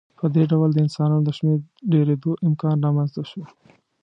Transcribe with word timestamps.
په 0.19 0.25
دې 0.35 0.43
ډول 0.51 0.69
د 0.73 0.77
انسانانو 0.85 1.25
د 1.27 1.29
شمېر 1.37 1.59
ډېرېدو 1.93 2.31
امکان 2.47 2.77
رامنځته 2.85 3.21
شو. 3.29 3.41